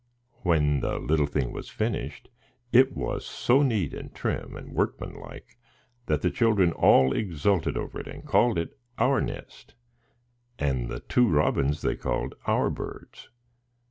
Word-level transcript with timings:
When 0.41 0.79
the 0.79 0.97
little 0.97 1.27
thing 1.27 1.51
was 1.51 1.69
finished, 1.69 2.27
it 2.71 2.97
was 2.97 3.23
so 3.23 3.61
neat, 3.61 3.93
and 3.93 4.11
trim, 4.11 4.57
and 4.57 4.73
workman 4.73 5.13
like, 5.19 5.59
that 6.07 6.23
the 6.23 6.31
children 6.31 6.71
all 6.71 7.13
exulted 7.13 7.77
over 7.77 7.99
it, 7.99 8.07
and 8.07 8.25
called 8.25 8.57
it 8.57 8.79
"our 8.97 9.21
nest," 9.21 9.75
and 10.57 10.89
the 10.89 11.01
two 11.01 11.29
robins 11.29 11.83
they 11.83 11.95
called 11.95 12.33
"our 12.47 12.71
birds." 12.71 13.29